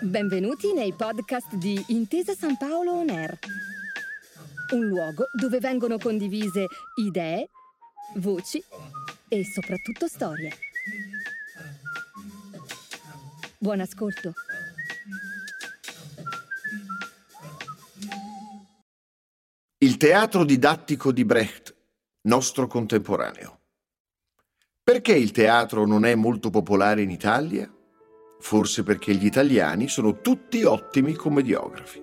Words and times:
Benvenuti 0.00 0.72
nei 0.72 0.92
podcast 0.92 1.54
di 1.54 1.80
Intesa 1.88 2.34
San 2.34 2.56
Paolo 2.56 2.94
On 2.94 3.08
Air, 3.08 3.38
un 4.72 4.86
luogo 4.86 5.26
dove 5.38 5.60
vengono 5.60 5.98
condivise 5.98 6.66
idee, 6.96 7.48
voci 8.16 8.60
e 9.28 9.44
soprattutto 9.44 10.08
storie. 10.08 10.52
Buon 13.58 13.78
ascolto. 13.78 14.32
Il 19.78 19.96
teatro 19.96 20.44
didattico 20.44 21.12
di 21.12 21.24
Brecht, 21.24 21.74
nostro 22.22 22.66
contemporaneo. 22.66 23.61
Perché 24.84 25.12
il 25.14 25.30
teatro 25.30 25.86
non 25.86 26.04
è 26.04 26.16
molto 26.16 26.50
popolare 26.50 27.02
in 27.02 27.10
Italia? 27.10 27.72
Forse 28.40 28.82
perché 28.82 29.14
gli 29.14 29.26
italiani 29.26 29.86
sono 29.86 30.20
tutti 30.20 30.64
ottimi 30.64 31.12
commediografi. 31.12 32.02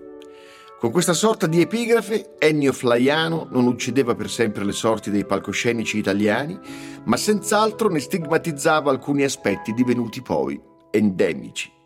Con 0.80 0.89
questa 0.89 1.12
sorta 1.12 1.45
di 1.45 1.59
epigrafe, 1.59 2.38
Ennio 2.39 2.72
Flaiano 2.72 3.50
non 3.52 3.67
uccideva 3.67 4.16
per 4.16 4.30
sempre 4.30 4.63
le 4.63 4.72
sorti 4.72 5.12
dei 5.12 5.26
palcoscenici 5.26 5.98
italiani, 5.98 6.58
ma 7.03 7.17
senz'altro 7.17 7.89
ne 7.89 8.00
stigmatizzava 8.00 8.89
alcuni 8.89 9.23
aspetti 9.23 9.73
divenuti 9.73 10.22
poi 10.22 10.58
endemici. 10.89 11.78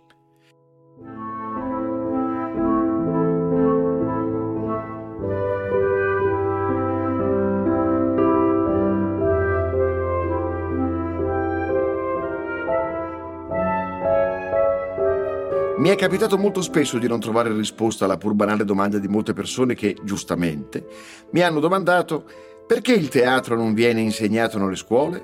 Mi 15.84 15.90
è 15.90 15.98
capitato 15.98 16.38
molto 16.38 16.62
spesso 16.62 16.98
di 16.98 17.10
non 17.10 17.20
trovare 17.20 17.52
risposta 17.52 18.06
alla 18.06 18.16
pur 18.16 18.36
banale 18.36 18.64
domanda 18.64 19.00
di 19.00 19.10
molte 19.10 19.34
persone 19.34 19.76
che, 19.76 19.98
giustamente, 20.02 20.88
mi 21.32 21.42
hanno 21.42 21.60
domandato 21.60 22.24
perché 22.66 22.94
il 22.94 23.10
teatro 23.10 23.58
non 23.58 23.74
viene 23.74 24.00
insegnato 24.00 24.58
nelle 24.58 24.78
scuole? 24.78 25.22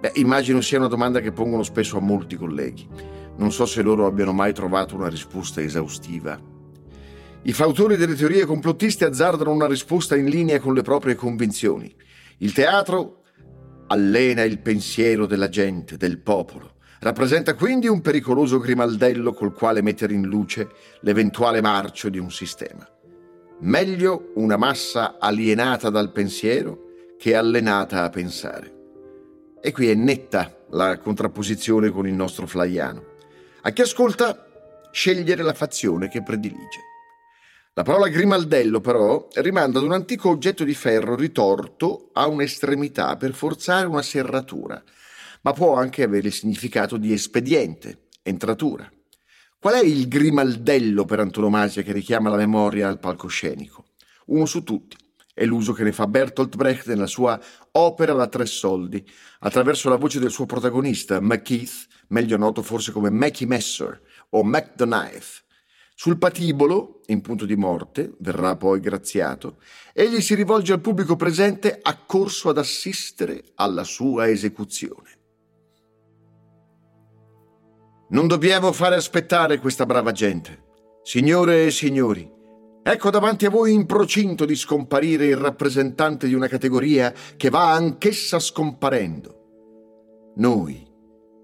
Beh, 0.00 0.12
immagino 0.14 0.62
sia 0.62 0.78
una 0.78 0.88
domanda 0.88 1.20
che 1.20 1.32
pongono 1.32 1.62
spesso 1.62 1.98
a 1.98 2.00
molti 2.00 2.36
colleghi. 2.36 2.88
Non 3.36 3.52
so 3.52 3.66
se 3.66 3.82
loro 3.82 4.06
abbiano 4.06 4.32
mai 4.32 4.54
trovato 4.54 4.94
una 4.94 5.10
risposta 5.10 5.60
esaustiva. 5.60 6.40
I 7.42 7.52
fautori 7.52 7.96
delle 7.96 8.14
teorie 8.14 8.46
complottiste 8.46 9.04
azzardano 9.04 9.52
una 9.52 9.66
risposta 9.66 10.16
in 10.16 10.30
linea 10.30 10.60
con 10.60 10.72
le 10.72 10.80
proprie 10.80 11.14
convinzioni. 11.14 11.94
Il 12.38 12.54
teatro 12.54 13.20
allena 13.88 14.44
il 14.44 14.60
pensiero 14.60 15.26
della 15.26 15.50
gente, 15.50 15.98
del 15.98 16.20
popolo 16.20 16.73
Rappresenta 17.04 17.52
quindi 17.52 17.86
un 17.86 18.00
pericoloso 18.00 18.58
grimaldello 18.58 19.34
col 19.34 19.52
quale 19.52 19.82
mettere 19.82 20.14
in 20.14 20.22
luce 20.22 20.70
l'eventuale 21.00 21.60
marcio 21.60 22.08
di 22.08 22.18
un 22.18 22.30
sistema. 22.30 22.88
Meglio 23.60 24.30
una 24.36 24.56
massa 24.56 25.18
alienata 25.18 25.90
dal 25.90 26.12
pensiero 26.12 26.84
che 27.18 27.34
allenata 27.34 28.04
a 28.04 28.08
pensare. 28.08 28.72
E 29.60 29.70
qui 29.70 29.90
è 29.90 29.94
netta 29.94 30.64
la 30.70 30.96
contrapposizione 30.96 31.90
con 31.90 32.06
il 32.06 32.14
nostro 32.14 32.46
flaiano. 32.46 33.04
A 33.60 33.70
chi 33.72 33.82
ascolta, 33.82 34.88
scegliere 34.90 35.42
la 35.42 35.52
fazione 35.52 36.08
che 36.08 36.22
predilige. 36.22 36.80
La 37.74 37.82
parola 37.82 38.08
grimaldello, 38.08 38.80
però, 38.80 39.28
rimanda 39.34 39.78
ad 39.78 39.84
un 39.84 39.92
antico 39.92 40.30
oggetto 40.30 40.64
di 40.64 40.72
ferro 40.72 41.16
ritorto 41.16 42.08
a 42.14 42.28
un'estremità 42.28 43.18
per 43.18 43.34
forzare 43.34 43.86
una 43.86 44.00
serratura, 44.00 44.82
ma 45.44 45.52
può 45.52 45.74
anche 45.74 46.02
avere 46.02 46.28
il 46.28 46.32
significato 46.32 46.96
di 46.96 47.12
espediente, 47.12 48.06
entratura. 48.22 48.90
Qual 49.58 49.74
è 49.74 49.84
il 49.84 50.08
grimaldello 50.08 51.04
per 51.04 51.20
antonomasia 51.20 51.82
che 51.82 51.92
richiama 51.92 52.30
la 52.30 52.36
memoria 52.36 52.88
al 52.88 52.98
palcoscenico? 52.98 53.84
Uno 54.26 54.46
su 54.46 54.62
tutti. 54.62 54.96
È 55.34 55.44
l'uso 55.44 55.72
che 55.72 55.82
ne 55.82 55.92
fa 55.92 56.06
Bertolt 56.06 56.56
Brecht 56.56 56.86
nella 56.86 57.06
sua 57.06 57.38
opera 57.72 58.14
da 58.14 58.26
tre 58.26 58.46
soldi, 58.46 59.04
attraverso 59.40 59.88
la 59.88 59.96
voce 59.96 60.18
del 60.18 60.30
suo 60.30 60.46
protagonista, 60.46 61.20
McKeith, 61.20 61.88
meglio 62.08 62.36
noto 62.36 62.62
forse 62.62 62.92
come 62.92 63.10
Mackie 63.10 63.46
Messer 63.46 64.00
o 64.30 64.42
Mac 64.44 64.74
the 64.76 64.84
Knife. 64.84 65.42
Sul 65.94 66.18
patibolo, 66.18 67.00
in 67.06 67.20
punto 67.20 67.44
di 67.44 67.56
morte, 67.56 68.14
verrà 68.20 68.56
poi 68.56 68.80
graziato, 68.80 69.58
egli 69.92 70.20
si 70.20 70.34
rivolge 70.34 70.72
al 70.72 70.80
pubblico 70.80 71.16
presente 71.16 71.80
accorso 71.82 72.48
ad 72.48 72.58
assistere 72.58 73.44
alla 73.56 73.84
sua 73.84 74.28
esecuzione. 74.28 75.22
Non 78.06 78.26
dobbiamo 78.26 78.70
fare 78.72 78.96
aspettare 78.96 79.58
questa 79.58 79.86
brava 79.86 80.12
gente. 80.12 80.62
Signore 81.02 81.66
e 81.66 81.70
signori, 81.70 82.30
ecco 82.82 83.08
davanti 83.08 83.46
a 83.46 83.50
voi 83.50 83.72
in 83.72 83.86
procinto 83.86 84.44
di 84.44 84.54
scomparire 84.54 85.26
il 85.26 85.36
rappresentante 85.36 86.26
di 86.26 86.34
una 86.34 86.46
categoria 86.46 87.14
che 87.36 87.48
va 87.48 87.72
anch'essa 87.72 88.38
scomparendo. 88.38 90.32
Noi, 90.36 90.86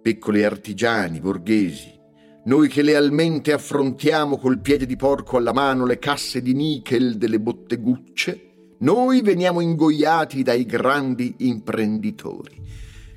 piccoli 0.03 0.44
artigiani, 0.44 1.20
borghesi, 1.20 1.99
noi 2.44 2.69
che 2.69 2.82
lealmente 2.82 3.53
affrontiamo 3.53 4.37
col 4.37 4.60
piede 4.60 4.84
di 4.84 4.97
porco 4.97 5.38
alla 5.38 5.54
mano 5.54 5.87
le 5.87 5.99
casse 5.99 6.43
di 6.43 6.53
nickel 6.53 7.16
delle 7.16 7.41
bottegucce, 7.41 8.75
noi 8.81 9.22
veniamo 9.22 9.60
ingoiati 9.60 10.43
dai 10.43 10.66
grandi 10.66 11.37
imprenditori. 11.38 12.60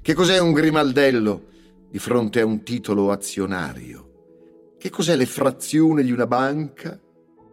Che 0.01 0.13
cos'è 0.13 0.39
un 0.39 0.53
grimaldello? 0.53 1.51
Di 1.93 1.99
fronte 1.99 2.41
a 2.41 2.45
un 2.47 2.63
titolo 2.63 3.11
azionario? 3.11 4.77
Che 4.79 4.89
cos'è 4.89 5.15
l'effrazione 5.15 6.01
di 6.01 6.11
una 6.11 6.25
banca 6.25 6.99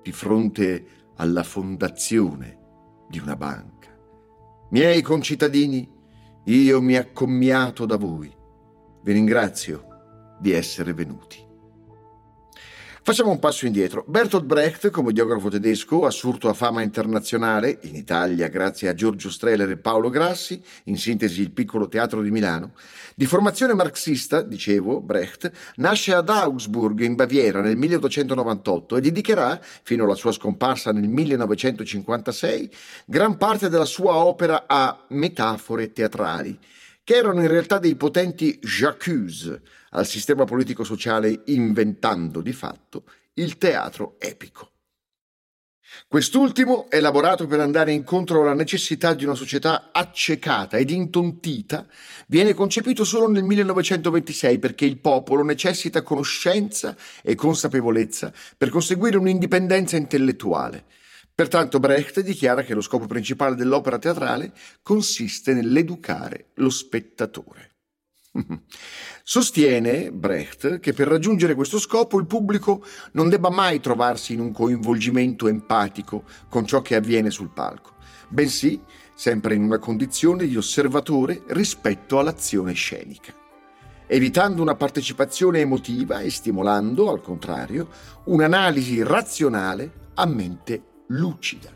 di 0.02 0.12
fronte 0.12 0.86
alla 1.16 1.42
fondazione 1.42 2.58
di 3.10 3.18
una 3.18 3.36
banca? 3.36 3.94
Miei 4.70 5.02
concittadini, 5.02 5.86
io 6.44 6.80
mi 6.80 6.96
accommiato 6.96 7.84
da 7.84 7.96
voi. 7.96 8.34
Vi 9.02 9.12
ringrazio 9.12 10.38
di 10.40 10.52
essere 10.52 10.94
venuti. 10.94 11.46
Facciamo 13.02 13.30
un 13.30 13.38
passo 13.38 13.64
indietro. 13.64 14.04
Bertolt 14.06 14.44
Brecht, 14.44 14.90
comediografo 14.90 15.48
tedesco, 15.48 16.04
assurto 16.04 16.50
a 16.50 16.52
fama 16.52 16.82
internazionale, 16.82 17.78
in 17.84 17.94
Italia 17.94 18.48
grazie 18.48 18.88
a 18.88 18.94
Giorgio 18.94 19.30
Streller 19.30 19.70
e 19.70 19.78
Paolo 19.78 20.10
Grassi, 20.10 20.62
in 20.84 20.98
sintesi 20.98 21.40
il 21.40 21.50
piccolo 21.50 21.88
teatro 21.88 22.20
di 22.20 22.30
Milano, 22.30 22.72
di 23.14 23.24
formazione 23.24 23.72
marxista, 23.72 24.42
dicevo, 24.42 25.00
Brecht, 25.00 25.50
nasce 25.76 26.12
ad 26.12 26.28
Augsburg 26.28 27.00
in 27.00 27.14
Baviera 27.14 27.62
nel 27.62 27.78
1898 27.78 28.96
e 28.98 29.00
dedicherà, 29.00 29.58
fino 29.82 30.04
alla 30.04 30.14
sua 30.14 30.32
scomparsa 30.32 30.92
nel 30.92 31.08
1956, 31.08 32.70
gran 33.06 33.38
parte 33.38 33.70
della 33.70 33.86
sua 33.86 34.14
opera 34.16 34.64
a 34.66 35.06
metafore 35.08 35.92
teatrali, 35.92 36.58
che 37.10 37.16
erano 37.16 37.40
in 37.40 37.48
realtà 37.48 37.80
dei 37.80 37.96
potenti 37.96 38.60
j'accuse, 38.62 39.62
al 39.90 40.06
sistema 40.06 40.44
politico-sociale 40.44 41.42
inventando 41.46 42.40
di 42.40 42.52
fatto 42.52 43.02
il 43.34 43.58
teatro 43.58 44.14
epico. 44.20 44.70
Quest'ultimo, 46.06 46.88
elaborato 46.88 47.48
per 47.48 47.58
andare 47.58 47.90
incontro 47.90 48.42
alla 48.42 48.54
necessità 48.54 49.12
di 49.14 49.24
una 49.24 49.34
società 49.34 49.88
accecata 49.90 50.76
ed 50.76 50.90
intontita, 50.90 51.84
viene 52.28 52.54
concepito 52.54 53.02
solo 53.02 53.28
nel 53.28 53.42
1926 53.42 54.60
perché 54.60 54.84
il 54.84 54.98
popolo 54.98 55.42
necessita 55.42 56.02
conoscenza 56.02 56.96
e 57.24 57.34
consapevolezza 57.34 58.32
per 58.56 58.68
conseguire 58.68 59.16
un'indipendenza 59.16 59.96
intellettuale. 59.96 60.84
Pertanto 61.40 61.80
Brecht 61.80 62.20
dichiara 62.20 62.60
che 62.60 62.74
lo 62.74 62.82
scopo 62.82 63.06
principale 63.06 63.54
dell'opera 63.54 63.98
teatrale 63.98 64.52
consiste 64.82 65.54
nell'educare 65.54 66.50
lo 66.56 66.68
spettatore. 66.68 67.76
Sostiene 69.24 70.12
Brecht 70.12 70.80
che 70.80 70.92
per 70.92 71.08
raggiungere 71.08 71.54
questo 71.54 71.78
scopo 71.78 72.18
il 72.18 72.26
pubblico 72.26 72.84
non 73.12 73.30
debba 73.30 73.48
mai 73.48 73.80
trovarsi 73.80 74.34
in 74.34 74.40
un 74.40 74.52
coinvolgimento 74.52 75.48
empatico 75.48 76.24
con 76.50 76.66
ciò 76.66 76.82
che 76.82 76.94
avviene 76.94 77.30
sul 77.30 77.48
palco, 77.54 77.94
bensì 78.28 78.78
sempre 79.14 79.54
in 79.54 79.62
una 79.62 79.78
condizione 79.78 80.46
di 80.46 80.58
osservatore 80.58 81.44
rispetto 81.46 82.18
all'azione 82.18 82.74
scenica, 82.74 83.32
evitando 84.06 84.60
una 84.60 84.74
partecipazione 84.74 85.60
emotiva 85.60 86.20
e 86.20 86.28
stimolando, 86.28 87.08
al 87.08 87.22
contrario, 87.22 87.88
un'analisi 88.24 89.02
razionale 89.02 90.08
a 90.16 90.26
mente 90.26 90.88
lucida. 91.10 91.70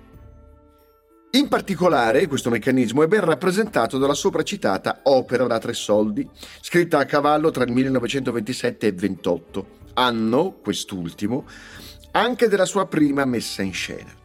In 1.33 1.49
particolare, 1.49 2.27
questo 2.29 2.51
meccanismo 2.51 3.03
è 3.03 3.09
ben 3.09 3.25
rappresentato 3.25 3.99
dalla 3.99 4.15
sopracitata 4.15 5.01
Opera 5.05 5.47
da 5.47 5.59
tre 5.59 5.73
soldi, 5.73 6.29
scritta 6.61 6.99
a 6.99 7.07
cavallo 7.07 7.51
tra 7.51 7.65
il 7.65 7.73
1927 7.73 8.87
e 8.87 8.91
il 8.91 8.95
28, 8.95 9.67
anno, 9.95 10.53
quest'ultimo, 10.63 11.47
anche 12.13 12.49
della 12.49 12.67
sua 12.67 12.87
prima 12.87 13.25
messa 13.25 13.63
in 13.63 13.73
scena. 13.73 14.24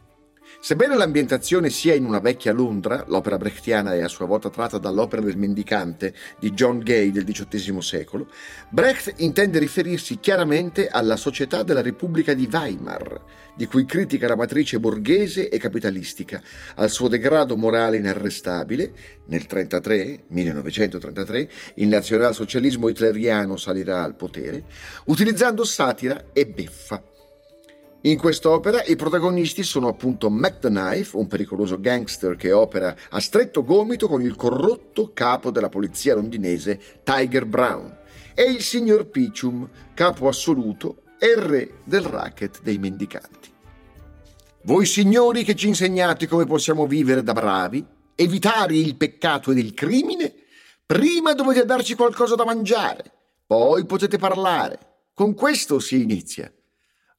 Sebbene 0.62 0.94
l'ambientazione 0.94 1.70
sia 1.70 1.94
in 1.94 2.04
una 2.04 2.18
vecchia 2.18 2.52
Londra, 2.52 3.02
l'opera 3.08 3.38
brechtiana 3.38 3.94
è 3.94 4.02
a 4.02 4.08
sua 4.08 4.26
volta 4.26 4.50
tratta 4.50 4.76
dall'opera 4.76 5.22
del 5.22 5.38
mendicante 5.38 6.12
di 6.38 6.50
John 6.50 6.80
Gay 6.80 7.10
del 7.10 7.24
XVIII 7.24 7.80
secolo, 7.80 8.28
Brecht 8.68 9.14
intende 9.16 9.58
riferirsi 9.58 10.18
chiaramente 10.20 10.88
alla 10.88 11.16
società 11.16 11.62
della 11.62 11.80
Repubblica 11.80 12.34
di 12.34 12.46
Weimar, 12.52 13.22
di 13.56 13.64
cui 13.64 13.86
critica 13.86 14.28
la 14.28 14.36
matrice 14.36 14.78
borghese 14.78 15.48
e 15.48 15.58
capitalistica, 15.58 16.42
al 16.74 16.90
suo 16.90 17.08
degrado 17.08 17.56
morale 17.56 17.96
inarrestabile, 17.96 18.92
nel 19.28 19.46
33, 19.46 20.24
1933, 20.26 21.50
il 21.76 21.88
nazionalsocialismo 21.88 22.90
hitleriano 22.90 23.56
salirà 23.56 24.02
al 24.02 24.14
potere, 24.14 24.64
utilizzando 25.06 25.64
satira 25.64 26.26
e 26.34 26.46
beffa 26.46 27.09
in 28.02 28.16
quest'opera 28.16 28.82
i 28.84 28.96
protagonisti 28.96 29.62
sono 29.62 29.88
appunto 29.88 30.30
Mac 30.30 30.58
the 30.60 30.68
Knife, 30.68 31.16
un 31.18 31.26
pericoloso 31.26 31.78
gangster 31.78 32.34
che 32.34 32.50
opera 32.50 32.96
a 33.10 33.20
stretto 33.20 33.62
gomito 33.62 34.08
con 34.08 34.22
il 34.22 34.36
corrotto 34.36 35.12
capo 35.12 35.50
della 35.50 35.68
polizia 35.68 36.14
londinese 36.14 36.80
Tiger 37.04 37.44
Brown, 37.44 37.94
e 38.34 38.44
il 38.44 38.62
signor 38.62 39.06
Pichum, 39.08 39.68
capo 39.92 40.28
assoluto 40.28 41.02
e 41.18 41.34
re 41.36 41.80
del 41.84 42.00
racket 42.00 42.62
dei 42.62 42.78
mendicanti. 42.78 43.52
Voi 44.62 44.86
signori 44.86 45.44
che 45.44 45.54
ci 45.54 45.68
insegnate 45.68 46.26
come 46.26 46.46
possiamo 46.46 46.86
vivere 46.86 47.22
da 47.22 47.34
bravi, 47.34 47.84
evitare 48.14 48.76
il 48.76 48.96
peccato 48.96 49.50
ed 49.50 49.58
il 49.58 49.74
crimine, 49.74 50.32
prima 50.86 51.34
dovete 51.34 51.66
darci 51.66 51.94
qualcosa 51.94 52.34
da 52.34 52.46
mangiare, 52.46 53.12
poi 53.46 53.84
potete 53.84 54.16
parlare. 54.16 54.78
Con 55.12 55.34
questo 55.34 55.80
si 55.80 56.00
inizia. 56.00 56.50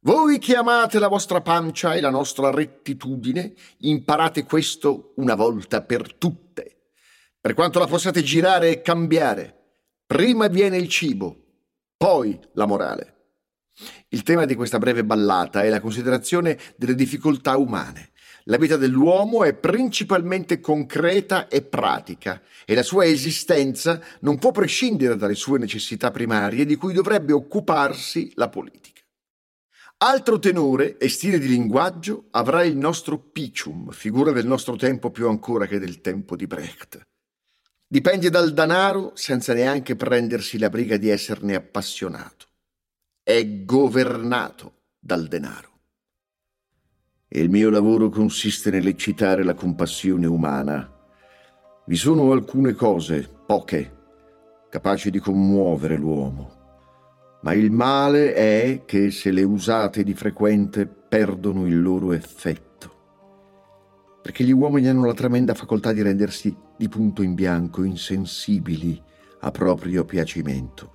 Voi 0.03 0.39
che 0.39 0.55
amate 0.55 0.97
la 0.97 1.07
vostra 1.07 1.41
pancia 1.41 1.93
e 1.93 2.01
la 2.01 2.09
nostra 2.09 2.49
rettitudine, 2.49 3.53
imparate 3.81 4.45
questo 4.45 5.13
una 5.17 5.35
volta 5.35 5.83
per 5.83 6.15
tutte. 6.15 6.77
Per 7.39 7.53
quanto 7.53 7.77
la 7.77 7.85
possiate 7.85 8.23
girare 8.23 8.71
e 8.71 8.81
cambiare, 8.81 9.55
prima 10.07 10.47
viene 10.47 10.77
il 10.77 10.87
cibo, 10.87 11.37
poi 11.95 12.39
la 12.53 12.65
morale. 12.65 13.15
Il 14.07 14.23
tema 14.23 14.45
di 14.45 14.55
questa 14.55 14.79
breve 14.79 15.03
ballata 15.05 15.61
è 15.61 15.69
la 15.69 15.79
considerazione 15.79 16.57
delle 16.77 16.95
difficoltà 16.95 17.57
umane. 17.57 18.09
La 18.45 18.57
vita 18.57 18.77
dell'uomo 18.77 19.43
è 19.43 19.53
principalmente 19.53 20.59
concreta 20.59 21.47
e 21.47 21.61
pratica 21.61 22.41
e 22.65 22.73
la 22.73 22.81
sua 22.81 23.05
esistenza 23.05 24.01
non 24.21 24.39
può 24.39 24.49
prescindere 24.49 25.15
dalle 25.15 25.35
sue 25.35 25.59
necessità 25.59 26.09
primarie 26.09 26.65
di 26.65 26.75
cui 26.75 26.91
dovrebbe 26.91 27.33
occuparsi 27.33 28.31
la 28.33 28.49
politica. 28.49 29.00
Altro 30.03 30.39
tenore 30.39 30.97
e 30.97 31.09
stile 31.09 31.37
di 31.37 31.47
linguaggio 31.47 32.25
avrà 32.31 32.63
il 32.63 32.75
nostro 32.75 33.19
Picium, 33.19 33.91
figura 33.91 34.31
del 34.31 34.47
nostro 34.47 34.75
tempo 34.75 35.11
più 35.11 35.27
ancora 35.27 35.67
che 35.67 35.77
del 35.77 36.01
tempo 36.01 36.35
di 36.35 36.47
Brecht. 36.47 37.01
Dipende 37.85 38.31
dal 38.31 38.51
danaro 38.51 39.11
senza 39.13 39.53
neanche 39.53 39.95
prendersi 39.95 40.57
la 40.57 40.69
briga 40.69 40.97
di 40.97 41.09
esserne 41.09 41.53
appassionato. 41.53 42.47
È 43.21 43.63
governato 43.63 44.85
dal 44.99 45.27
denaro. 45.27 45.69
E 47.27 47.39
il 47.39 47.51
mio 47.51 47.69
lavoro 47.69 48.09
consiste 48.09 48.71
nell'eccitare 48.71 49.43
la 49.43 49.53
compassione 49.53 50.25
umana. 50.25 50.91
Vi 51.85 51.95
sono 51.95 52.31
alcune 52.31 52.73
cose, 52.73 53.29
poche, 53.45 53.97
capaci 54.67 55.11
di 55.11 55.19
commuovere 55.19 55.95
l'uomo 55.95 56.60
ma 57.41 57.53
il 57.53 57.71
male 57.71 58.33
è 58.33 58.83
che 58.85 59.09
se 59.09 59.31
le 59.31 59.43
usate 59.43 60.03
di 60.03 60.13
frequente 60.13 60.85
perdono 60.85 61.65
il 61.65 61.81
loro 61.81 62.13
effetto. 62.13 62.69
Perché 64.21 64.43
gli 64.43 64.51
uomini 64.51 64.87
hanno 64.87 65.05
la 65.05 65.13
tremenda 65.13 65.55
facoltà 65.55 65.91
di 65.91 66.03
rendersi 66.03 66.55
di 66.77 66.87
punto 66.87 67.23
in 67.23 67.33
bianco 67.33 67.83
insensibili 67.83 69.01
a 69.39 69.49
proprio 69.49 70.05
piacimento. 70.05 70.93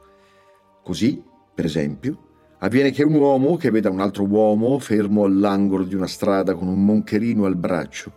Così, 0.85 1.21
per 1.53 1.65
esempio, 1.65 2.19
avviene 2.59 2.93
che 2.93 3.03
un 3.03 3.15
uomo 3.15 3.57
che 3.57 3.71
veda 3.73 3.91
un 3.91 4.01
altro 4.01 4.25
uomo 4.25 4.79
fermo 4.79 5.25
all'angolo 5.25 5.83
di 5.83 5.97
una 5.97 6.07
strada 6.07 6.55
con 6.55 6.69
un 6.69 6.85
moncherino 6.85 7.45
al 7.45 7.57
braccio, 7.57 8.13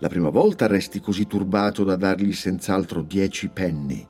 la 0.00 0.08
prima 0.08 0.28
volta 0.28 0.66
resti 0.66 1.00
così 1.00 1.26
turbato 1.26 1.82
da 1.82 1.96
dargli 1.96 2.32
senz'altro 2.32 3.00
dieci 3.02 3.48
penni 3.48 4.09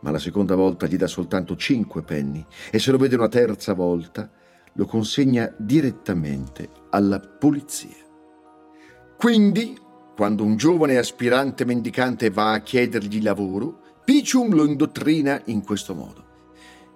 ma 0.00 0.10
la 0.10 0.18
seconda 0.18 0.54
volta 0.54 0.86
gli 0.86 0.96
dà 0.96 1.06
soltanto 1.06 1.56
cinque 1.56 2.02
penny 2.02 2.44
e 2.70 2.78
se 2.78 2.90
lo 2.90 2.98
vede 2.98 3.16
una 3.16 3.28
terza 3.28 3.74
volta 3.74 4.30
lo 4.74 4.86
consegna 4.86 5.52
direttamente 5.56 6.68
alla 6.90 7.18
polizia. 7.18 7.96
Quindi, 9.16 9.76
quando 10.14 10.44
un 10.44 10.56
giovane 10.56 10.96
aspirante 10.96 11.64
mendicante 11.64 12.30
va 12.30 12.52
a 12.52 12.60
chiedergli 12.60 13.20
lavoro, 13.22 13.80
Picium 14.04 14.54
lo 14.54 14.64
indottrina 14.64 15.42
in 15.46 15.64
questo 15.64 15.94
modo. 15.94 16.26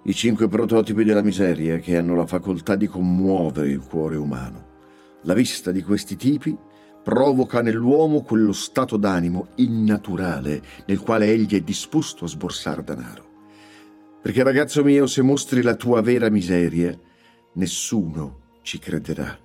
I 0.05 0.13
cinque 0.13 0.47
prototipi 0.47 1.03
della 1.03 1.21
miseria 1.21 1.77
che 1.77 1.97
hanno 1.97 2.15
la 2.15 2.25
facoltà 2.25 2.75
di 2.75 2.87
commuovere 2.87 3.69
il 3.69 3.83
cuore 3.83 4.15
umano. 4.15 4.71
La 5.23 5.33
vista 5.33 5.71
di 5.71 5.83
questi 5.83 6.15
tipi 6.15 6.57
provoca 7.03 7.61
nell'uomo 7.61 8.21
quello 8.21 8.53
stato 8.53 8.95
d'animo 8.97 9.49
innaturale 9.55 10.61
nel 10.85 10.99
quale 10.99 11.25
egli 11.25 11.55
è 11.55 11.61
disposto 11.61 12.25
a 12.25 12.29
sborsare 12.29 12.83
denaro. 12.83 13.31
Perché 14.21 14.41
ragazzo 14.41 14.83
mio, 14.83 15.05
se 15.05 15.21
mostri 15.21 15.61
la 15.61 15.75
tua 15.75 16.01
vera 16.01 16.29
miseria, 16.29 16.97
nessuno 17.53 18.39
ci 18.61 18.79
crederà. 18.79 19.37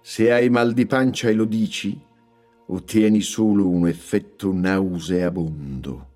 Se 0.00 0.32
hai 0.32 0.48
mal 0.48 0.72
di 0.72 0.86
pancia 0.86 1.28
e 1.28 1.32
lo 1.32 1.44
dici, 1.44 2.00
ottieni 2.68 3.20
solo 3.20 3.68
un 3.68 3.88
effetto 3.88 4.52
nauseabondo. 4.52 6.14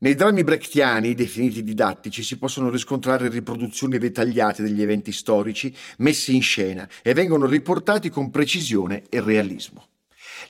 Nei 0.00 0.14
drammi 0.14 0.44
brechtiani, 0.44 1.14
definiti 1.14 1.64
didattici, 1.64 2.22
si 2.22 2.38
possono 2.38 2.70
riscontrare 2.70 3.28
riproduzioni 3.28 3.98
dettagliate 3.98 4.62
degli 4.62 4.80
eventi 4.80 5.10
storici 5.10 5.74
messi 5.98 6.36
in 6.36 6.42
scena 6.42 6.88
e 7.02 7.14
vengono 7.14 7.46
riportati 7.46 8.08
con 8.08 8.30
precisione 8.30 9.02
e 9.08 9.20
realismo. 9.20 9.88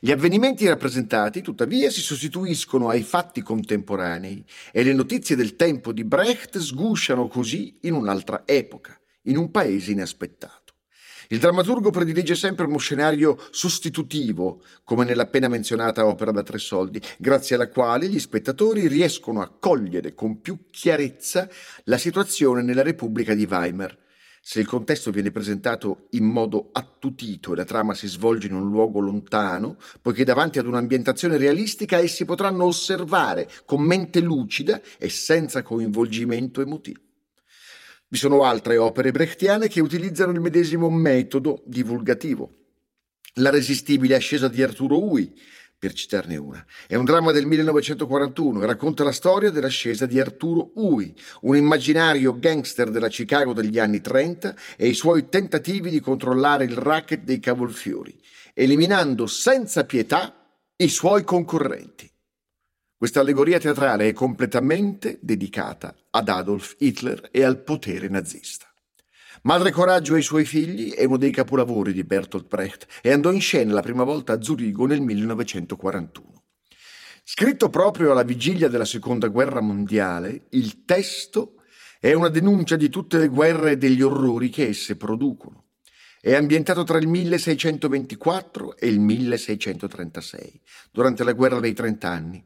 Gli 0.01 0.11
avvenimenti 0.11 0.69
rappresentati, 0.69 1.41
tuttavia, 1.41 1.89
si 1.89 2.03
sostituiscono 2.03 2.91
ai 2.91 3.03
fatti 3.03 3.41
contemporanei 3.41 4.45
e 4.71 4.83
le 4.83 4.93
notizie 4.93 5.35
del 5.35 5.57
tempo 5.57 5.93
di 5.93 6.05
Brecht 6.05 6.59
sgusciano 6.59 7.27
così 7.27 7.79
in 7.83 7.95
un'altra 7.95 8.43
epoca, 8.45 9.01
in 9.23 9.39
un 9.39 9.51
paese 9.51 9.93
inaspettato. 9.93 10.58
Il 11.31 11.41
drammaturgo 11.41 11.91
predilige 11.91 12.35
sempre 12.35 12.65
uno 12.65 12.79
scenario 12.79 13.37
sostitutivo, 13.51 14.63
come 14.83 15.05
nell'appena 15.05 15.49
menzionata 15.49 16.07
opera 16.07 16.31
da 16.31 16.43
tre 16.43 16.57
soldi, 16.57 17.03
grazie 17.19 17.55
alla 17.55 17.69
quale 17.69 18.09
gli 18.09 18.19
spettatori 18.19 18.89
riescono 18.89 19.43
a 19.43 19.51
cogliere 19.51 20.15
con 20.15 20.41
più 20.41 20.71
chiarezza 20.71 21.47
la 21.85 21.99
situazione 21.99 22.63
nella 22.63 22.81
Repubblica 22.81 23.35
di 23.35 23.45
Weimar. 23.45 23.95
Se 24.41 24.61
il 24.61 24.67
contesto 24.67 25.11
viene 25.11 25.31
presentato 25.31 26.07
in 26.13 26.25
modo 26.25 26.71
attutito 26.73 27.53
e 27.53 27.57
la 27.57 27.67
trama 27.67 27.93
si 27.93 28.07
svolge 28.07 28.47
in 28.47 28.55
un 28.55 28.71
luogo 28.71 28.99
lontano, 28.99 29.77
poiché 30.01 30.25
davanti 30.25 30.59
ad 30.59 30.67
un'ambientazione 30.67 31.37
realistica 31.37 31.99
essi 31.99 32.25
potranno 32.25 32.65
osservare 32.65 33.51
con 33.67 33.83
mente 33.83 34.21
lucida 34.21 34.81
e 34.97 35.11
senza 35.11 35.61
coinvolgimento 35.61 36.63
emotivo. 36.63 37.01
Vi 38.11 38.17
sono 38.17 38.43
altre 38.45 38.79
opere 38.79 39.11
brechtiane 39.11 39.69
che 39.69 39.83
utilizzano 39.83 40.33
il 40.33 40.41
medesimo 40.41 40.89
metodo 40.89 41.63
divulgativo. 41.67 42.51
La 43.35 43.51
resistibile 43.51 44.15
ascesa 44.15 44.49
di 44.49 44.63
Arturo 44.63 45.05
Ui, 45.05 45.31
per 45.79 45.93
citarne 45.93 46.39
una. 46.39 46.65
È 46.87 46.95
un 46.95 47.05
dramma 47.05 47.33
del 47.33 47.45
1941 47.45 48.63
e 48.63 48.67
racconta 48.67 49.05
la 49.05 49.13
storia 49.13 49.51
dell'ascesa 49.51 50.07
di 50.07 50.19
Arturo 50.19 50.71
Ui, 50.77 51.15
un 51.43 51.55
immaginario 51.55 52.39
gangster 52.39 52.91
della 52.91 53.09
Chicago 53.09 53.53
degli 53.53 53.79
anni 53.79 54.01
30 54.01 54.57
e 54.79 54.89
i 54.89 54.95
suoi 54.95 55.29
tentativi 55.29 55.91
di 55.91 56.01
controllare 56.01 56.65
il 56.65 56.77
racket 56.77 57.25
dei 57.25 57.41
cavolfiori, 57.41 58.19
eliminando 58.55 59.27
senza 59.27 59.85
pietà 59.85 60.35
i 60.77 60.89
suoi 60.89 61.25
concorrenti. 61.25 62.11
Questa 62.99 63.21
allegoria 63.21 63.61
teatrale 63.61 64.09
è 64.09 64.13
completamente 64.13 65.21
dedicata 65.23 65.95
ad 66.11 66.29
Adolf 66.29 66.75
Hitler 66.79 67.29
e 67.31 67.45
al 67.45 67.63
potere 67.63 68.09
nazista. 68.09 68.67
Madre 69.43 69.71
Coraggio 69.71 70.17
e 70.17 70.19
i 70.19 70.23
suoi 70.23 70.45
figli 70.45 70.93
è 70.93 71.05
uno 71.05 71.17
dei 71.17 71.31
capolavori 71.31 71.93
di 71.93 72.03
Bertolt 72.03 72.49
Brecht 72.49 72.89
e 73.01 73.13
andò 73.13 73.31
in 73.31 73.41
scena 73.41 73.73
la 73.73 73.83
prima 73.83 74.03
volta 74.03 74.33
a 74.33 74.43
Zurigo 74.43 74.85
nel 74.87 75.01
1941. 75.01 76.43
Scritto 77.23 77.71
proprio 77.71 78.11
alla 78.11 78.25
vigilia 78.25 78.67
della 78.67 78.85
Seconda 78.85 79.29
Guerra 79.29 79.61
Mondiale, 79.61 80.47
il 80.51 80.85
testo 80.85 81.63
è 82.01 82.13
una 82.15 82.31
denuncia 82.31 82.75
di 82.75 82.89
tutte 82.89 83.19
le 83.19 83.29
guerre 83.29 83.71
e 83.71 83.79
degli 83.79 84.03
orrori 84.03 84.49
che 84.49 84.67
esse 84.67 84.97
producono. 84.97 85.67
È 86.21 86.35
ambientato 86.35 86.83
tra 86.83 86.99
il 86.99 87.07
1624 87.07 88.77
e 88.77 88.89
il 88.89 88.99
1636, 88.99 90.61
durante 90.91 91.23
la 91.23 91.33
guerra 91.33 91.61
dei 91.61 91.75
trent'anni, 91.75 92.45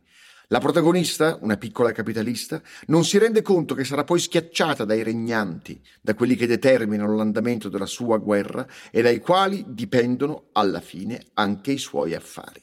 La 0.53 0.61
protagonista, 0.61 1.39
una 1.41 1.57
piccola 1.57 1.93
capitalista, 1.93 2.61
non 2.89 3.07
si 3.07 3.17
rende 3.17 3.41
conto 3.41 3.75
che 3.75 3.85
sarà 3.85 4.05
poi 4.05 4.21
schiacciata 4.21 4.85
dai 4.85 5.03
regnanti, 5.03 5.83
da 5.99 6.15
quelli 6.15 6.37
che 6.37 6.47
determinano 6.47 7.17
l'andamento 7.17 7.71
della 7.71 7.87
sua 7.87 8.19
guerra 8.19 8.67
e 8.91 9.01
dai 9.01 9.19
quali 9.19 9.65
dipendono 9.69 10.51
alla 10.53 10.83
fine 10.83 11.25
anche 11.33 11.73
i 11.73 11.79
suoi 11.79 12.15
affari. 12.15 12.63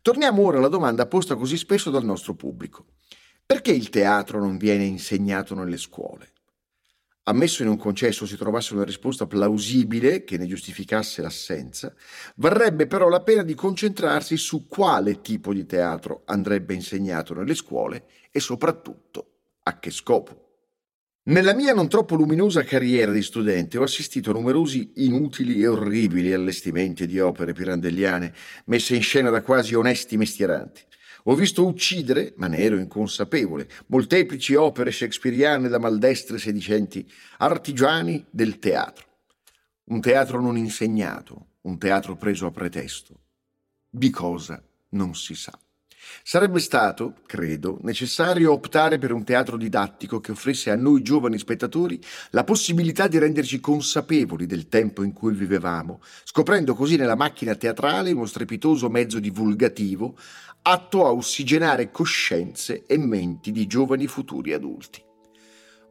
Torniamo 0.00 0.40
ora 0.40 0.58
alla 0.58 0.68
domanda 0.68 1.08
posta 1.08 1.34
così 1.34 1.56
spesso 1.56 1.90
dal 1.90 2.04
nostro 2.04 2.34
pubblico. 2.34 2.84
Perché 3.44 3.72
il 3.72 3.88
teatro 3.88 4.38
non 4.38 4.56
viene 4.56 4.84
insegnato 4.84 5.56
nelle 5.56 5.78
scuole? 5.78 6.30
Ammesso 7.28 7.62
in 7.62 7.68
un 7.68 7.76
concesso 7.76 8.26
si 8.26 8.36
trovasse 8.36 8.74
una 8.74 8.84
risposta 8.84 9.26
plausibile 9.26 10.24
che 10.24 10.38
ne 10.38 10.46
giustificasse 10.46 11.22
l'assenza, 11.22 11.94
varrebbe 12.36 12.86
però 12.86 13.08
la 13.08 13.20
pena 13.20 13.42
di 13.42 13.54
concentrarsi 13.54 14.36
su 14.36 14.66
quale 14.66 15.20
tipo 15.20 15.52
di 15.52 15.66
teatro 15.66 16.22
andrebbe 16.24 16.74
insegnato 16.74 17.34
nelle 17.34 17.54
scuole 17.54 18.06
e 18.30 18.40
soprattutto 18.40 19.26
a 19.64 19.78
che 19.78 19.90
scopo. 19.90 20.44
Nella 21.28 21.52
mia 21.52 21.74
non 21.74 21.88
troppo 21.88 22.14
luminosa 22.14 22.64
carriera 22.64 23.12
di 23.12 23.20
studente 23.20 23.76
ho 23.76 23.82
assistito 23.82 24.30
a 24.30 24.32
numerosi 24.32 24.92
inutili 24.96 25.60
e 25.60 25.66
orribili 25.66 26.32
allestimenti 26.32 27.06
di 27.06 27.20
opere 27.20 27.52
pirandelliane 27.52 28.32
messe 28.64 28.94
in 28.94 29.02
scena 29.02 29.28
da 29.28 29.42
quasi 29.42 29.74
onesti 29.74 30.16
mestieranti. 30.16 30.80
Ho 31.28 31.34
visto 31.34 31.66
uccidere, 31.66 32.32
ma 32.36 32.46
ne 32.46 32.56
ero 32.56 32.78
inconsapevole, 32.78 33.68
molteplici 33.88 34.54
opere 34.54 34.90
shakespeariane 34.90 35.68
da 35.68 35.78
maldestre 35.78 36.38
sedicenti, 36.38 37.06
artigiani 37.36 38.24
del 38.30 38.58
teatro. 38.58 39.04
Un 39.90 40.00
teatro 40.00 40.40
non 40.40 40.56
insegnato, 40.56 41.48
un 41.62 41.76
teatro 41.76 42.16
preso 42.16 42.46
a 42.46 42.50
pretesto. 42.50 43.20
Di 43.90 44.08
cosa 44.08 44.62
non 44.90 45.14
si 45.14 45.34
sa. 45.34 45.52
Sarebbe 46.22 46.58
stato, 46.60 47.14
credo, 47.26 47.78
necessario 47.82 48.52
optare 48.52 48.98
per 48.98 49.12
un 49.12 49.24
teatro 49.24 49.56
didattico 49.56 50.20
che 50.20 50.32
offrisse 50.32 50.70
a 50.70 50.76
noi 50.76 51.02
giovani 51.02 51.38
spettatori 51.38 52.00
la 52.30 52.44
possibilità 52.44 53.08
di 53.08 53.18
renderci 53.18 53.60
consapevoli 53.60 54.46
del 54.46 54.68
tempo 54.68 55.02
in 55.02 55.12
cui 55.12 55.34
vivevamo, 55.34 56.00
scoprendo 56.24 56.74
così 56.74 56.96
nella 56.96 57.16
macchina 57.16 57.54
teatrale 57.54 58.12
uno 58.12 58.26
strepitoso 58.26 58.88
mezzo 58.90 59.18
divulgativo 59.18 60.16
atto 60.62 61.06
a 61.06 61.12
ossigenare 61.12 61.90
coscienze 61.90 62.84
e 62.86 62.98
menti 62.98 63.52
di 63.52 63.66
giovani 63.66 64.06
futuri 64.06 64.52
adulti. 64.52 65.02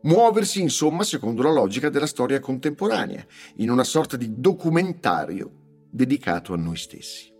Muoversi, 0.03 0.61
insomma, 0.61 1.03
secondo 1.03 1.41
la 1.41 1.51
logica 1.51 1.89
della 1.89 2.05
storia 2.05 2.39
contemporanea, 2.39 3.25
in 3.57 3.71
una 3.71 3.83
sorta 3.83 4.15
di 4.15 4.39
documentario 4.39 5.51
dedicato 5.89 6.53
a 6.53 6.57
noi 6.57 6.77
stessi. 6.77 7.36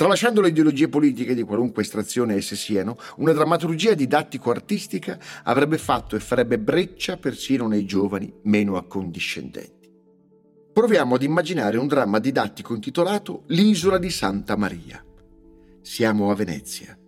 Tralasciando 0.00 0.40
le 0.40 0.48
ideologie 0.48 0.88
politiche 0.88 1.34
di 1.34 1.42
qualunque 1.42 1.82
estrazione 1.82 2.34
esse 2.34 2.56
siano, 2.56 2.96
una 3.16 3.34
drammaturgia 3.34 3.92
didattico-artistica 3.92 5.18
avrebbe 5.42 5.76
fatto 5.76 6.16
e 6.16 6.20
farebbe 6.20 6.58
breccia 6.58 7.18
persino 7.18 7.68
nei 7.68 7.84
giovani 7.84 8.32
meno 8.44 8.78
accondiscendenti. 8.78 9.90
Proviamo 10.72 11.16
ad 11.16 11.22
immaginare 11.22 11.76
un 11.76 11.86
dramma 11.86 12.18
didattico 12.18 12.72
intitolato 12.72 13.42
L'isola 13.48 13.98
di 13.98 14.08
Santa 14.08 14.56
Maria 14.56 15.04
siamo 15.82 16.30
a 16.30 16.34
Venezia, 16.34 16.98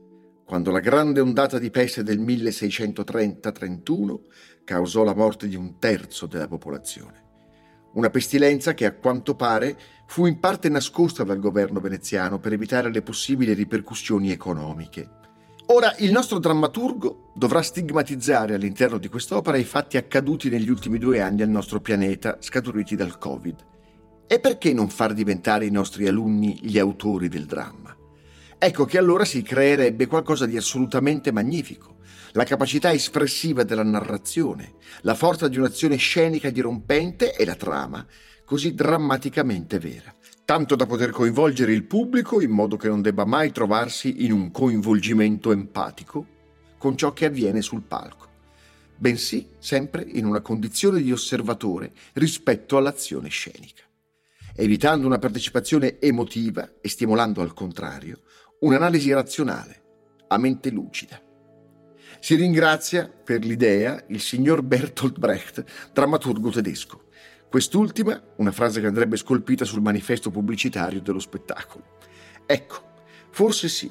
quando 0.44 0.70
la 0.70 0.80
grande 0.80 1.20
ondata 1.20 1.58
di 1.58 1.70
peste 1.70 2.02
del 2.02 2.20
1630-31 2.20 4.18
causò 4.64 5.02
la 5.02 5.14
morte 5.14 5.49
di 5.49 5.56
un 5.56 5.78
terzo 5.78 6.26
della 6.26 6.46
popolazione. 6.46 7.31
Una 7.94 8.11
pestilenza 8.11 8.72
che 8.72 8.87
a 8.87 8.92
quanto 8.92 9.34
pare 9.34 9.76
fu 10.06 10.26
in 10.26 10.40
parte 10.40 10.68
nascosta 10.68 11.25
dal 11.25 11.38
governo 11.38 11.80
veneziano 11.80 12.38
per 12.38 12.52
evitare 12.52 12.90
le 12.90 13.02
possibili 13.02 13.52
ripercussioni 13.52 14.30
economiche. 14.30 15.20
Ora 15.66 15.94
il 15.99 16.11
nostro 16.11 16.38
drammaturgo 16.38 17.32
dovrà 17.34 17.62
stigmatizzare 17.62 18.54
all'interno 18.54 18.99
di 18.99 19.08
quest'opera 19.08 19.56
i 19.56 19.64
fatti 19.64 19.96
accaduti 19.96 20.49
negli 20.49 20.70
ultimi 20.70 20.99
due 20.99 21.20
anni 21.20 21.42
al 21.42 21.49
nostro 21.49 21.80
pianeta 21.80 22.38
scaturiti 22.40 22.96
dal 22.96 23.18
Covid. 23.18 23.56
E 24.26 24.40
perché 24.40 24.72
non 24.72 24.88
far 24.88 25.12
diventare 25.12 25.66
i 25.66 25.70
nostri 25.70 26.08
alunni 26.08 26.58
gli 26.62 26.78
autori 26.78 27.28
del 27.28 27.46
dramma? 27.46 27.94
Ecco 28.58 28.84
che 28.84 28.96
allora 28.96 29.25
si 29.25 29.42
creerebbe 29.42 30.06
qualcosa 30.06 30.46
di 30.46 30.56
assolutamente 30.56 31.32
magnifico. 31.32 31.96
La 32.34 32.44
capacità 32.44 32.90
espressiva 32.90 33.62
della 33.62 33.82
narrazione, 33.82 34.76
la 35.02 35.14
forza 35.14 35.48
di 35.48 35.58
un'azione 35.58 35.96
scenica 35.96 36.48
dirompente 36.48 37.34
e 37.34 37.44
la 37.44 37.56
trama, 37.56 38.06
così 38.46 38.74
drammaticamente 38.74 39.78
vera, 39.78 40.14
tanto 40.46 40.74
da 40.74 40.86
poter 40.86 41.10
coinvolgere 41.10 41.74
il 41.74 41.84
pubblico 41.84 42.40
in 42.40 42.50
modo 42.50 42.76
che 42.76 42.88
non 42.88 43.02
debba 43.02 43.26
mai 43.26 43.52
trovarsi 43.52 44.24
in 44.24 44.32
un 44.32 44.50
coinvolgimento 44.50 45.52
empatico 45.52 46.26
con 46.78 46.96
ciò 46.96 47.12
che 47.12 47.26
avviene 47.26 47.60
sul 47.60 47.82
palco, 47.82 48.28
bensì 48.96 49.50
sempre 49.58 50.02
in 50.02 50.24
una 50.24 50.40
condizione 50.40 51.02
di 51.02 51.12
osservatore 51.12 51.92
rispetto 52.14 52.78
all'azione 52.78 53.28
scenica, 53.28 53.82
evitando 54.54 55.06
una 55.06 55.18
partecipazione 55.18 56.00
emotiva 56.00 56.76
e 56.80 56.88
stimolando 56.88 57.42
al 57.42 57.52
contrario 57.52 58.22
un'analisi 58.60 59.12
razionale, 59.12 59.82
a 60.28 60.38
mente 60.38 60.70
lucida. 60.70 61.20
Si 62.23 62.37
ringrazia 62.37 63.09
per 63.09 63.45
l'idea 63.45 64.00
il 64.07 64.21
signor 64.21 64.62
Bertolt 64.62 65.19
Brecht, 65.19 65.64
drammaturgo 65.93 66.50
tedesco. 66.50 67.07
Quest'ultima, 67.50 68.23
una 68.37 68.52
frase 68.52 68.81
che 68.81 68.87
andrebbe 68.87 69.17
scolpita 69.17 69.64
sul 69.64 69.83
manifesto 69.83 70.31
pubblicitario 70.31 71.00
dello 71.00 71.19
spettacolo. 71.19 71.99
Ecco, 72.47 72.93
forse 73.31 73.69
sì, 73.69 73.91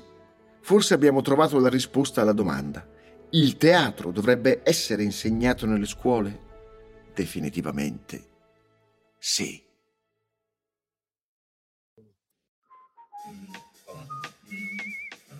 forse 0.61 0.93
abbiamo 0.93 1.19
trovato 1.19 1.59
la 1.59 1.67
risposta 1.67 2.21
alla 2.21 2.31
domanda. 2.31 2.87
Il 3.31 3.57
teatro 3.57 4.11
dovrebbe 4.11 4.61
essere 4.63 5.03
insegnato 5.03 5.65
nelle 5.65 5.85
scuole? 5.85 6.39
Definitivamente 7.13 8.29
sì. 9.17 9.70